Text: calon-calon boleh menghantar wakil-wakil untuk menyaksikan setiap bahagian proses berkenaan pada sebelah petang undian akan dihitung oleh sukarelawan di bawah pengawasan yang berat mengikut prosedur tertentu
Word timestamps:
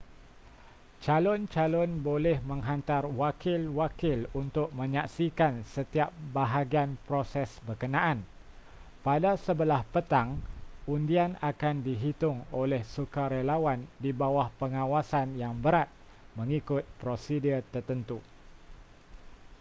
calon-calon 1.05 1.91
boleh 2.07 2.37
menghantar 2.51 3.03
wakil-wakil 3.21 4.19
untuk 4.41 4.67
menyaksikan 4.79 5.53
setiap 5.77 6.09
bahagian 6.35 6.91
proses 7.07 7.49
berkenaan 7.69 8.17
pada 9.05 9.31
sebelah 9.45 9.81
petang 9.93 10.29
undian 10.95 11.31
akan 11.51 11.75
dihitung 11.87 12.37
oleh 12.61 12.81
sukarelawan 12.95 13.79
di 14.03 14.09
bawah 14.21 14.47
pengawasan 14.61 15.27
yang 15.41 15.53
berat 15.63 15.85
mengikut 16.37 16.81
prosedur 17.01 17.59
tertentu 17.73 18.19